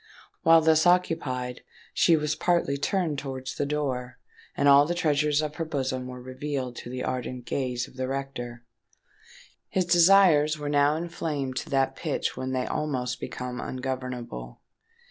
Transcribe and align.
While 0.41 0.61
thus 0.61 0.87
occupied, 0.87 1.61
she 1.93 2.17
was 2.17 2.33
partly 2.33 2.75
turned 2.75 3.19
towards 3.19 3.53
the 3.53 3.67
door; 3.67 4.17
and 4.57 4.67
all 4.67 4.87
the 4.87 4.95
treasures 4.95 5.43
of 5.43 5.57
her 5.57 5.63
bosom 5.63 6.07
were 6.07 6.19
revealed 6.19 6.75
to 6.77 6.89
the 6.89 7.03
ardent 7.03 7.45
gaze 7.45 7.87
of 7.87 7.97
the 7.97 8.07
rector. 8.07 8.63
His 9.69 9.85
desires 9.85 10.57
were 10.57 10.69
now 10.69 10.95
inflamed 10.95 11.55
to 11.57 11.69
that 11.69 11.95
pitch 11.95 12.35
when 12.35 12.51
they 12.51 12.65
almost 12.65 13.19
become 13.19 13.59
ungovernable. 13.61 14.61